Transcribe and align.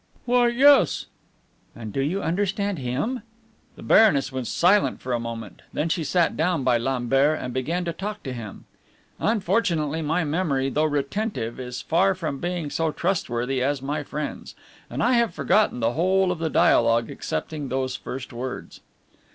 "Why? 0.25 0.47
yes!" 0.47 1.05
"And 1.75 1.93
do 1.93 1.99
you 2.01 2.23
understand 2.23 2.79
Him?" 2.79 3.21
The 3.75 3.83
Baroness 3.83 4.31
was 4.31 4.49
silent 4.49 4.99
for 4.99 5.13
a 5.13 5.19
moment; 5.19 5.61
then 5.73 5.89
she 5.89 6.03
sat 6.03 6.35
down 6.35 6.63
by 6.63 6.79
Lambert, 6.79 7.37
and 7.39 7.53
began 7.53 7.85
to 7.85 7.93
talk 7.93 8.23
to 8.23 8.33
him. 8.33 8.65
Unfortunately, 9.19 10.01
my 10.01 10.23
memory, 10.23 10.69
though 10.71 10.85
retentive, 10.85 11.59
is 11.59 11.83
far 11.83 12.15
from 12.15 12.39
being 12.39 12.71
so 12.71 12.91
trustworthy 12.91 13.61
as 13.61 13.83
my 13.83 14.01
friend's, 14.01 14.55
and 14.89 15.03
I 15.03 15.13
have 15.13 15.35
forgotten 15.35 15.81
the 15.81 15.93
whole 15.93 16.31
of 16.31 16.39
the 16.39 16.49
dialogue 16.49 17.11
excepting 17.11 17.69
those 17.69 17.95
first 17.95 18.33
words. 18.33 18.79